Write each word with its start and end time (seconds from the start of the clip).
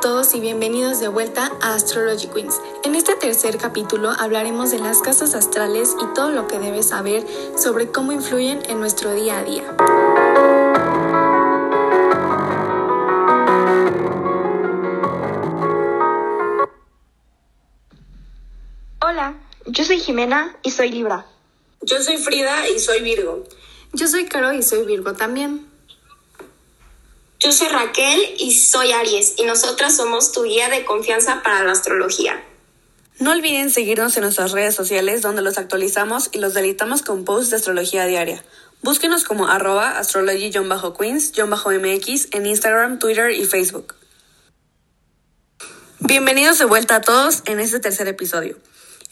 todos 0.00 0.34
y 0.34 0.40
bienvenidos 0.40 1.00
de 1.00 1.08
vuelta 1.08 1.52
a 1.60 1.74
Astrology 1.74 2.28
Queens. 2.28 2.60
En 2.84 2.94
este 2.94 3.16
tercer 3.16 3.58
capítulo 3.58 4.10
hablaremos 4.18 4.70
de 4.70 4.78
las 4.78 5.02
casas 5.02 5.34
astrales 5.34 5.94
y 6.00 6.14
todo 6.14 6.30
lo 6.30 6.46
que 6.46 6.58
debes 6.58 6.88
saber 6.88 7.26
sobre 7.56 7.90
cómo 7.90 8.12
influyen 8.12 8.62
en 8.68 8.80
nuestro 8.80 9.12
día 9.12 9.38
a 9.38 9.44
día. 9.44 9.76
Hola, 19.02 19.34
yo 19.66 19.84
soy 19.84 19.98
Jimena 19.98 20.56
y 20.62 20.70
soy 20.70 20.92
Libra. 20.92 21.26
Yo 21.82 22.00
soy 22.02 22.16
Frida 22.16 22.68
y 22.68 22.78
soy 22.78 23.02
Virgo. 23.02 23.44
Yo 23.92 24.06
soy 24.06 24.26
Caro 24.26 24.52
y 24.52 24.62
soy 24.62 24.86
Virgo 24.86 25.12
también. 25.12 25.66
Yo 27.42 27.52
soy 27.52 27.68
Raquel 27.68 28.20
y 28.38 28.54
soy 28.54 28.92
Aries 28.92 29.32
y 29.38 29.44
nosotras 29.44 29.96
somos 29.96 30.30
tu 30.30 30.42
guía 30.42 30.68
de 30.68 30.84
confianza 30.84 31.42
para 31.42 31.64
la 31.64 31.72
astrología. 31.72 32.44
No 33.18 33.30
olviden 33.30 33.70
seguirnos 33.70 34.14
en 34.18 34.24
nuestras 34.24 34.52
redes 34.52 34.74
sociales 34.74 35.22
donde 35.22 35.40
los 35.40 35.56
actualizamos 35.56 36.28
y 36.32 36.38
los 36.38 36.52
deleitamos 36.52 37.00
con 37.00 37.24
posts 37.24 37.48
de 37.48 37.56
astrología 37.56 38.04
diaria. 38.04 38.44
Búsquenos 38.82 39.24
como 39.24 39.48
arroba 39.48 39.98
astrology-queens-mx 39.98 42.36
en 42.36 42.44
Instagram, 42.44 42.98
Twitter 42.98 43.30
y 43.30 43.46
Facebook. 43.46 43.94
Bienvenidos 46.00 46.58
de 46.58 46.66
vuelta 46.66 46.96
a 46.96 47.00
todos 47.00 47.40
en 47.46 47.58
este 47.58 47.80
tercer 47.80 48.06
episodio. 48.06 48.58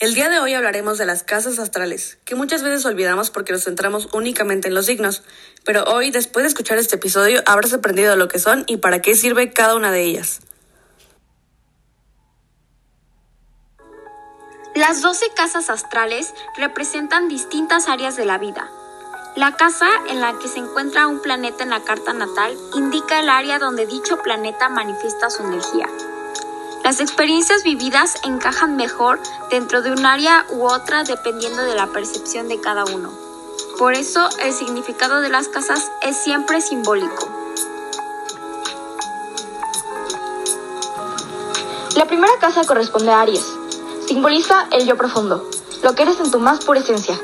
El 0.00 0.14
día 0.14 0.28
de 0.28 0.38
hoy 0.38 0.54
hablaremos 0.54 0.96
de 0.96 1.06
las 1.06 1.24
casas 1.24 1.58
astrales, 1.58 2.18
que 2.24 2.36
muchas 2.36 2.62
veces 2.62 2.86
olvidamos 2.86 3.30
porque 3.30 3.52
nos 3.52 3.64
centramos 3.64 4.08
únicamente 4.12 4.68
en 4.68 4.74
los 4.74 4.86
signos, 4.86 5.24
pero 5.64 5.82
hoy, 5.86 6.12
después 6.12 6.44
de 6.44 6.48
escuchar 6.48 6.78
este 6.78 6.94
episodio, 6.94 7.42
habrás 7.46 7.72
aprendido 7.72 8.14
lo 8.14 8.28
que 8.28 8.38
son 8.38 8.62
y 8.68 8.76
para 8.76 9.02
qué 9.02 9.16
sirve 9.16 9.52
cada 9.52 9.74
una 9.74 9.90
de 9.90 10.02
ellas. 10.02 10.38
Las 14.76 15.02
12 15.02 15.30
casas 15.34 15.68
astrales 15.68 16.32
representan 16.56 17.26
distintas 17.26 17.88
áreas 17.88 18.14
de 18.14 18.24
la 18.24 18.38
vida. 18.38 18.70
La 19.34 19.56
casa 19.56 19.88
en 20.08 20.20
la 20.20 20.38
que 20.38 20.46
se 20.46 20.60
encuentra 20.60 21.08
un 21.08 21.22
planeta 21.22 21.64
en 21.64 21.70
la 21.70 21.82
carta 21.82 22.12
natal 22.12 22.56
indica 22.76 23.18
el 23.18 23.28
área 23.28 23.58
donde 23.58 23.84
dicho 23.86 24.22
planeta 24.22 24.68
manifiesta 24.68 25.28
su 25.28 25.42
energía. 25.42 25.88
Las 26.88 27.00
experiencias 27.00 27.64
vividas 27.64 28.14
encajan 28.24 28.76
mejor 28.76 29.20
dentro 29.50 29.82
de 29.82 29.92
un 29.92 30.06
área 30.06 30.46
u 30.48 30.64
otra 30.64 31.04
dependiendo 31.04 31.62
de 31.62 31.74
la 31.74 31.88
percepción 31.88 32.48
de 32.48 32.62
cada 32.62 32.86
uno. 32.86 33.12
Por 33.78 33.92
eso 33.92 34.26
el 34.40 34.54
significado 34.54 35.20
de 35.20 35.28
las 35.28 35.48
casas 35.48 35.90
es 36.00 36.16
siempre 36.16 36.62
simbólico. 36.62 37.28
La 41.94 42.06
primera 42.06 42.32
casa 42.40 42.64
corresponde 42.64 43.10
a 43.10 43.20
Aries. 43.20 43.44
Simboliza 44.06 44.66
el 44.72 44.86
yo 44.86 44.96
profundo, 44.96 45.46
lo 45.82 45.94
que 45.94 46.04
eres 46.04 46.18
en 46.20 46.30
tu 46.30 46.38
más 46.38 46.64
pura 46.64 46.80
esencia. 46.80 47.20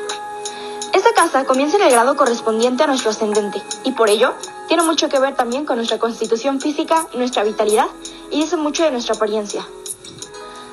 Casa 1.15 1.45
comienza 1.45 1.77
en 1.77 1.85
el 1.85 1.93
grado 1.93 2.17
correspondiente 2.17 2.83
a 2.83 2.87
nuestro 2.89 3.11
ascendente 3.11 3.63
y 3.85 3.93
por 3.93 4.11
ello 4.11 4.35
tiene 4.67 4.83
mucho 4.83 5.09
que 5.09 5.21
ver 5.21 5.37
también 5.37 5.65
con 5.65 5.77
nuestra 5.77 5.99
constitución 5.99 6.61
física, 6.61 7.07
nuestra 7.15 7.45
vitalidad 7.45 7.87
y 8.31 8.41
dice 8.43 8.57
mucho 8.57 8.83
de 8.83 8.91
nuestra 8.91 9.15
apariencia. 9.15 9.65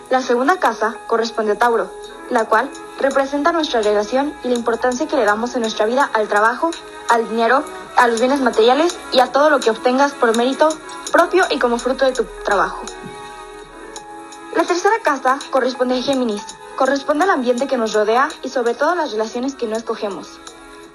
La 0.10 0.22
segunda 0.22 0.60
casa 0.60 0.98
corresponde 1.08 1.52
a 1.52 1.58
Tauro, 1.60 1.92
la 2.32 2.46
cual 2.46 2.72
representa 3.00 3.52
nuestra 3.52 3.82
relación 3.82 4.34
y 4.44 4.48
la 4.48 4.56
importancia 4.56 5.08
que 5.08 5.16
le 5.16 5.26
damos 5.26 5.54
en 5.54 5.62
nuestra 5.62 5.86
vida 5.86 6.10
al 6.12 6.28
trabajo, 6.28 6.72
al 7.08 7.30
dinero, 7.30 7.64
a 7.96 8.08
los 8.08 8.20
bienes 8.20 8.42
materiales 8.42 8.98
y 9.12 9.20
a 9.20 9.32
todo 9.32 9.52
lo 9.52 9.60
que 9.60 9.70
obtengas 9.70 10.14
por 10.14 10.36
mérito 10.36 10.70
propio 11.12 11.46
y 11.52 11.60
como 11.60 11.78
fruto 11.78 12.06
de 12.06 12.14
tu 12.14 12.26
trabajo. 12.44 12.82
La 14.56 14.64
tercera 14.64 14.96
casa 15.04 15.38
corresponde 15.52 16.00
a 16.00 16.02
Géminis, 16.02 16.44
corresponde 16.78 17.26
al 17.26 17.32
ambiente 17.32 17.68
que 17.68 17.78
nos 17.78 17.94
rodea 17.94 18.30
y 18.44 18.50
sobre 18.50 18.74
todo 18.74 18.92
a 18.92 18.96
las 18.96 19.12
relaciones 19.12 19.56
que 19.56 19.68
no 19.68 19.76
escogemos. 19.76 20.40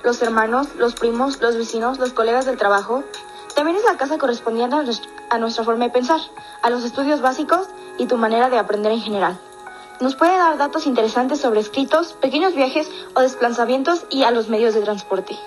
Los 0.02 0.20
hermanos, 0.22 0.68
los 0.76 0.94
primos, 0.94 1.40
los 1.40 1.56
vecinos, 1.56 1.98
los 1.98 2.12
colegas 2.12 2.44
del 2.44 2.56
trabajo, 2.56 3.04
también 3.54 3.76
es 3.76 3.84
la 3.84 3.96
casa 3.96 4.18
correspondiente 4.18 4.76
a 5.30 5.38
nuestra 5.38 5.64
forma 5.64 5.84
de 5.84 5.90
pensar, 5.90 6.20
a 6.62 6.70
los 6.70 6.84
estudios 6.84 7.20
básicos 7.20 7.68
y 7.98 8.06
tu 8.06 8.16
manera 8.16 8.50
de 8.50 8.58
aprender 8.58 8.92
en 8.92 9.00
general. 9.00 9.40
Nos 10.00 10.14
puede 10.14 10.36
dar 10.36 10.58
datos 10.58 10.86
interesantes 10.86 11.40
sobre 11.40 11.60
escritos, 11.60 12.12
pequeños 12.12 12.54
viajes 12.54 12.86
o 13.14 13.20
desplazamientos 13.20 14.04
y 14.10 14.24
a 14.24 14.30
los 14.30 14.48
medios 14.48 14.74
de 14.74 14.82
transporte. 14.82 15.38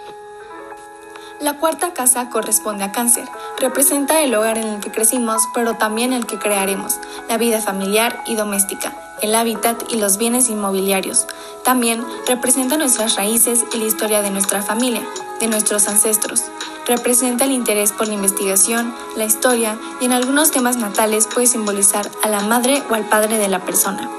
La 1.40 1.58
cuarta 1.58 1.94
casa 1.94 2.30
corresponde 2.30 2.84
a 2.84 2.92
cáncer. 2.92 3.26
Representa 3.60 4.20
el 4.22 4.34
hogar 4.36 4.58
en 4.58 4.68
el 4.68 4.80
que 4.82 4.92
crecimos, 4.92 5.44
pero 5.54 5.76
también 5.76 6.12
el 6.12 6.26
que 6.26 6.40
crearemos, 6.40 7.00
la 7.30 7.38
vida 7.38 7.62
familiar 7.62 8.24
y 8.26 8.36
doméstica, 8.36 8.94
el 9.22 9.36
hábitat 9.36 9.84
y 9.92 9.98
los 9.98 10.18
bienes 10.18 10.50
inmobiliarios. 10.50 11.28
También 11.64 12.06
representa 12.28 12.78
nuestras 12.78 13.16
raíces 13.16 13.66
y 13.74 13.78
la 13.78 13.86
historia 13.86 14.22
de 14.22 14.32
nuestra 14.32 14.62
familia, 14.62 15.02
de 15.40 15.48
nuestros 15.48 15.88
ancestros. 15.88 16.44
Representa 16.88 17.46
el 17.46 17.52
interés 17.52 17.92
por 17.92 18.08
la 18.08 18.14
investigación, 18.14 18.96
la 19.16 19.26
historia 19.26 19.78
y 20.02 20.06
en 20.06 20.14
algunos 20.14 20.52
temas 20.52 20.78
natales 20.78 21.28
puede 21.28 21.48
simbolizar 21.48 22.10
a 22.24 22.30
la 22.30 22.42
madre 22.42 22.82
o 22.90 22.96
al 22.96 23.08
padre 23.08 23.38
de 23.38 23.48
la 23.48 23.64
persona. 23.66 24.10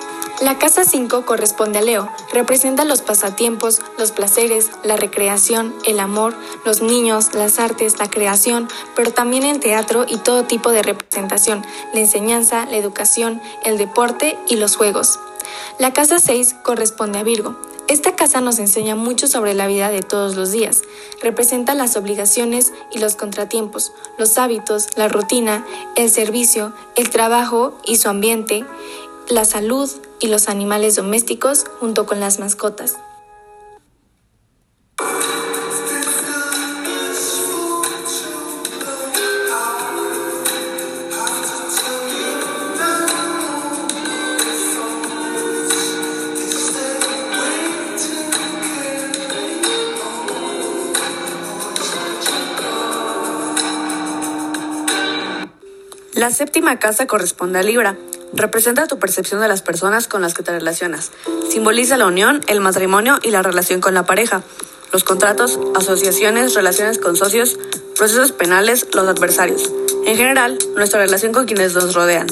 La 0.41 0.59
casa 0.59 0.85
5 0.85 1.27
corresponde 1.27 1.81
a 1.81 1.83
Leo, 1.83 2.09
representa 2.33 2.87
los 2.87 3.03
pasatiempos, 3.03 3.83
los 3.99 4.11
placeres, 4.11 4.71
la 4.83 4.97
recreación, 4.97 5.75
el 5.85 6.01
amor, 6.01 6.35
los 6.65 6.81
niños, 6.81 7.35
las 7.35 7.59
artes, 7.59 7.99
la 7.99 8.09
creación, 8.09 8.67
pero 8.97 9.13
también 9.13 9.43
el 9.43 9.61
teatro 9.61 10.07
y 10.09 10.17
todo 10.17 10.45
tipo 10.45 10.73
de 10.73 10.83
representación, 10.83 11.63
la 11.93 12.01
enseñanza, 12.01 12.65
la 12.65 12.79
educación, 12.79 13.43
el 13.65 13.77
deporte 13.77 14.39
y 14.49 14.57
los 14.57 14.77
juegos. 14.77 15.21
La 15.79 15.93
casa 15.93 16.19
6 16.19 16.55
corresponde 16.63 17.19
a 17.19 17.23
Virgo, 17.23 17.57
esta 17.91 18.15
casa 18.15 18.41
nos 18.41 18.61
enseña 18.61 18.95
mucho 18.95 19.27
sobre 19.27 19.53
la 19.53 19.67
vida 19.67 19.91
de 19.91 20.03
todos 20.03 20.37
los 20.37 20.53
días. 20.53 20.83
Representa 21.21 21.75
las 21.75 21.97
obligaciones 21.97 22.73
y 22.93 23.01
los 23.01 23.17
contratiempos, 23.17 23.93
los 24.17 24.39
hábitos, 24.39 24.97
la 24.97 25.09
rutina, 25.09 25.67
el 25.97 26.09
servicio, 26.09 26.73
el 26.95 27.11
trabajo 27.11 27.77
y 27.85 27.97
su 27.97 28.09
ambiente, 28.09 28.65
la 29.31 29.45
salud 29.45 29.89
y 30.19 30.27
los 30.27 30.49
animales 30.49 30.97
domésticos 30.97 31.65
junto 31.79 32.05
con 32.05 32.19
las 32.19 32.41
mascotas. 32.41 32.97
La 56.15 56.31
séptima 56.31 56.79
casa 56.79 57.07
corresponde 57.07 57.61
a 57.61 57.63
Libra. 57.63 57.97
Representa 58.33 58.87
tu 58.87 58.99
percepción 58.99 59.41
de 59.41 59.49
las 59.49 59.63
personas 59.63 60.07
con 60.07 60.23
las 60.23 60.35
que 60.35 60.43
te 60.43 60.53
relacionas. 60.53 61.11
Simboliza 61.51 61.97
la 61.97 62.07
unión, 62.07 62.41
el 62.47 62.61
matrimonio 62.61 63.19
y 63.23 63.31
la 63.31 63.43
relación 63.43 63.81
con 63.81 63.95
la 63.95 64.05
pareja. 64.05 64.43
Los 64.93 65.05
contratos, 65.05 65.59
asociaciones, 65.75 66.55
relaciones 66.55 66.99
con 66.99 67.17
socios, 67.17 67.59
procesos 67.97 68.33
penales, 68.33 68.87
los 68.93 69.07
adversarios. 69.09 69.71
En 70.07 70.17
general, 70.17 70.59
nuestra 70.77 71.01
relación 71.01 71.33
con 71.33 71.47
quienes 71.47 71.75
nos 71.75 71.95
rodean. 71.95 72.27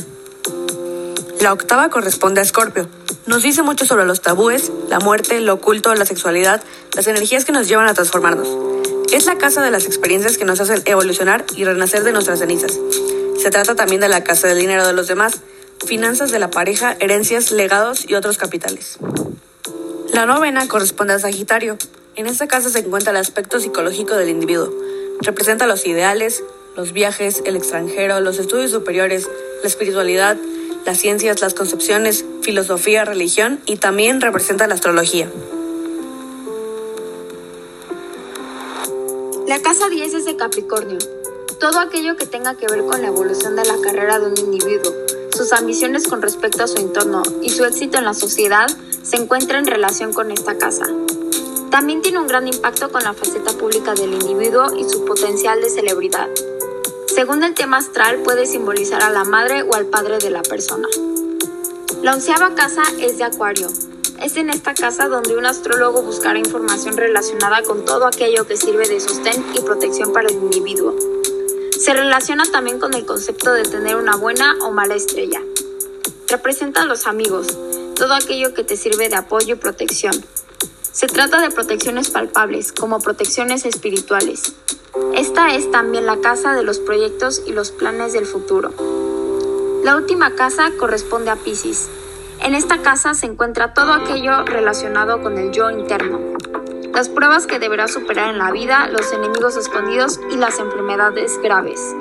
La 1.41 1.53
octava 1.53 1.91
corresponde 1.91 2.41
a 2.41 2.45
Escorpio. 2.45 2.89
Nos 3.27 3.43
dice 3.43 3.63
mucho 3.63 3.85
sobre 3.85 4.07
los 4.07 4.23
tabúes, 4.23 4.73
la 4.89 5.01
muerte, 5.01 5.41
lo 5.41 5.55
oculto, 5.55 5.95
la 5.95 6.07
sexualidad, 6.07 6.63
las 6.95 7.07
energías 7.07 7.45
que 7.45 7.53
nos 7.53 7.69
llevan 7.69 7.89
a 7.89 7.95
transformarnos. 7.95 8.49
Es 9.13 9.27
la 9.27 9.37
casa 9.37 9.63
de 9.63 9.71
las 9.71 9.85
experiencias 9.85 10.39
que 10.39 10.45
nos 10.45 10.61
hacen 10.61 10.83
evolucionar 10.85 11.45
y 11.55 11.65
renacer 11.65 12.05
de 12.05 12.13
nuestras 12.13 12.39
cenizas. 12.39 12.79
Se 13.39 13.51
trata 13.51 13.75
también 13.75 14.01
de 14.01 14.09
la 14.09 14.25
casa 14.25 14.49
del 14.49 14.59
dinero 14.59 14.87
de 14.87 14.93
los 14.93 15.07
demás, 15.07 15.41
finanzas 15.87 16.31
de 16.31 16.39
la 16.39 16.51
pareja, 16.51 16.97
herencias, 17.01 17.51
legados 17.51 18.09
y 18.09 18.15
otros 18.15 18.39
capitales. 18.39 18.99
La 20.13 20.27
novena 20.27 20.67
corresponde 20.69 21.15
a 21.15 21.19
Sagitario. 21.19 21.77
En 22.17 22.27
esta 22.27 22.49
casa 22.49 22.71
se 22.71 22.81
encuentra 22.81 23.13
el 23.13 23.19
aspecto 23.19 23.61
psicológico 23.61 24.15
del 24.17 24.29
individuo. 24.29 24.73
Representa 25.21 25.67
los 25.67 25.87
ideales, 25.87 26.43
los 26.77 26.93
viajes, 26.93 27.43
el 27.45 27.57
extranjero, 27.57 28.21
los 28.21 28.39
estudios 28.39 28.71
superiores, 28.71 29.29
la 29.63 29.69
espiritualidad, 29.69 30.37
las 30.85 30.99
ciencias, 30.99 31.41
las 31.41 31.55
concepciones, 31.55 32.25
filosofía, 32.43 33.05
religión 33.05 33.61
y 33.67 33.77
también 33.77 34.21
representa 34.21 34.67
la 34.67 34.75
astrología. 34.75 35.31
La 39.47 39.61
casa 39.61 39.89
10 39.89 40.15
es 40.15 40.25
de 40.25 40.37
Capricornio 40.37 40.99
todo 41.59 41.81
aquello 41.81 42.17
que 42.17 42.27
tenga 42.27 42.55
que 42.55 42.67
ver 42.67 42.85
con 42.85 43.03
la 43.03 43.09
evolución 43.09 43.57
de 43.57 43.65
la 43.65 43.81
carrera 43.81 44.21
de 44.21 44.27
un 44.27 44.39
individuo, 44.39 44.93
sus 45.37 45.53
ambiciones 45.53 46.09
con 46.09 46.23
respecto 46.23 46.65
a 46.65 46.67
su 46.67 46.79
entorno 46.79 47.23
y 47.43 47.51
su 47.51 47.65
éxito 47.65 47.99
en 47.99 48.05
la 48.05 48.15
sociedad 48.15 48.67
se 49.03 49.17
encuentra 49.17 49.59
en 49.59 49.67
relación 49.67 50.13
con 50.13 50.31
esta 50.31 50.59
casa. 50.59 50.87
También 51.71 52.03
tiene 52.03 52.19
un 52.19 52.27
gran 52.27 52.49
impacto 52.49 52.91
con 52.91 53.03
la 53.03 53.13
faceta 53.13 53.53
pública 53.53 53.95
del 53.95 54.15
individuo 54.15 54.75
y 54.77 54.89
su 54.89 55.05
potencial 55.05 55.61
de 55.61 55.71
celebridad. 55.71 56.29
Según 57.15 57.43
el 57.45 57.55
tema 57.55 57.79
astral, 57.79 58.23
puede 58.23 58.47
simbolizar 58.47 59.03
a 59.03 59.11
la 59.11 59.25
madre 59.25 59.63
o 59.63 59.75
al 59.75 59.87
padre 59.87 60.19
de 60.19 60.31
la 60.31 60.43
persona. 60.43 60.89
La 62.03 62.15
onceava 62.15 62.55
casa 62.55 62.83
es 63.01 63.19
de 63.19 63.25
Acuario. 63.25 63.69
Es 64.23 64.37
en 64.37 64.51
esta 64.51 64.75
casa 64.75 65.09
donde 65.09 65.37
un 65.37 65.47
astrólogo 65.47 66.03
buscará 66.03 66.39
información 66.39 66.97
relacionada 66.97 67.63
con 67.63 67.85
todo 67.85 68.07
aquello 68.07 68.47
que 68.47 68.57
sirve 68.57 68.89
de 68.89 69.01
sostén 69.01 69.45
y 69.55 69.61
protección 69.61 70.13
para 70.13 70.29
el 70.29 70.37
individuo. 70.37 70.95
Se 71.89 71.95
relaciona 71.95 72.45
también 72.45 72.79
con 72.79 72.93
el 72.93 73.07
concepto 73.07 73.51
de 73.55 73.63
tener 73.63 73.97
una 73.97 74.15
buena 74.15 74.55
o 74.61 74.71
mala 74.71 74.95
estrella. 74.95 75.41
Representa 76.29 76.83
a 76.83 76.85
los 76.85 77.07
amigos, 77.07 77.47
todo 77.97 78.13
aquello 78.13 78.53
que 78.53 78.63
te 78.63 78.77
sirve 78.77 79.09
de 79.09 79.17
apoyo 79.17 79.55
y 79.55 79.59
protección. 79.59 80.13
Se 80.93 81.07
trata 81.07 81.41
de 81.41 81.51
protecciones 81.51 82.11
palpables, 82.11 82.73
como 82.73 83.01
protecciones 83.01 83.65
espirituales. 83.65 84.55
Esta 85.15 85.55
es 85.55 85.71
también 85.71 86.05
la 86.05 86.21
casa 86.21 86.53
de 86.53 86.63
los 86.63 86.79
proyectos 86.79 87.41
y 87.47 87.53
los 87.53 87.71
planes 87.71 88.13
del 88.13 88.27
futuro. 88.27 88.71
La 89.83 89.97
última 89.97 90.35
casa 90.35 90.71
corresponde 90.79 91.31
a 91.31 91.37
Pisces. 91.37 91.89
En 92.43 92.55
esta 92.55 92.83
casa 92.83 93.15
se 93.15 93.25
encuentra 93.25 93.73
todo 93.73 93.95
aquello 93.95 94.45
relacionado 94.45 95.23
con 95.23 95.39
el 95.39 95.53
yo 95.53 95.71
interno, 95.71 96.21
las 96.99 97.09
pruebas 97.09 97.47
que 97.47 97.61
deberás 97.61 97.93
superar 97.93 98.31
en 98.31 98.39
la 98.39 98.51
vida, 98.51 98.89
los 98.89 99.13
enemigos 99.13 99.57
escondidos 99.57 100.19
y 100.33 100.37
las 100.37 100.59
enfermedades 100.59 101.39
graves. 101.41 101.95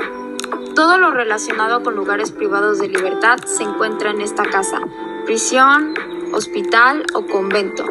Todo 0.73 0.97
lo 0.97 1.11
relacionado 1.11 1.83
con 1.83 1.95
lugares 1.95 2.31
privados 2.31 2.79
de 2.79 2.87
libertad 2.87 3.37
se 3.45 3.61
encuentra 3.61 4.09
en 4.09 4.21
esta 4.21 4.43
casa, 4.45 4.79
prisión, 5.23 5.93
hospital 6.33 7.05
o 7.13 7.27
convento. 7.27 7.85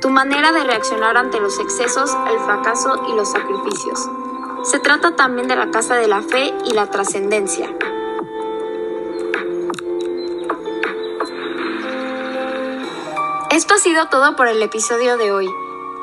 Tu 0.00 0.08
manera 0.08 0.52
de 0.52 0.64
reaccionar 0.64 1.18
ante 1.18 1.38
los 1.38 1.58
excesos, 1.58 2.16
el 2.30 2.38
fracaso 2.46 3.04
y 3.10 3.14
los 3.14 3.30
sacrificios. 3.30 4.08
Se 4.62 4.78
trata 4.78 5.14
también 5.14 5.48
de 5.48 5.56
la 5.56 5.70
casa 5.70 5.96
de 5.96 6.08
la 6.08 6.22
fe 6.22 6.54
y 6.64 6.72
la 6.72 6.86
trascendencia. 6.86 7.68
Esto 13.50 13.74
ha 13.74 13.78
sido 13.78 14.06
todo 14.06 14.34
por 14.34 14.48
el 14.48 14.62
episodio 14.62 15.18
de 15.18 15.30
hoy. 15.30 15.50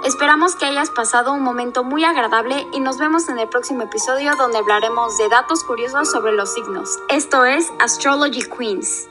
Esperamos 0.06 0.56
que 0.56 0.66
hayas 0.66 0.90
pasado 0.90 1.34
un 1.34 1.44
momento 1.44 1.84
muy 1.84 2.06
agradable 2.06 2.66
y 2.72 2.80
nos 2.80 2.98
vemos 2.98 3.28
en 3.28 3.38
el 3.38 3.50
próximo 3.50 3.84
episodio 3.84 4.34
donde 4.38 4.58
hablaremos 4.58 5.18
de 5.18 5.28
datos 5.28 5.64
curiosos 5.66 6.10
sobre 6.10 6.32
los 6.32 6.54
signos. 6.54 7.00
Esto 7.10 7.44
es 7.44 7.70
Astrology 7.80 8.44
Queens. 8.44 9.10